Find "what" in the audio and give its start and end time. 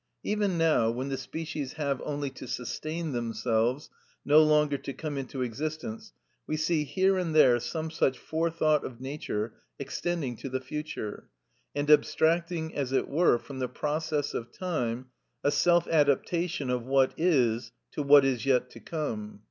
16.81-17.13, 18.01-18.25